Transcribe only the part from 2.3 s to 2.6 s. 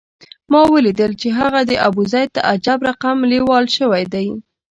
ته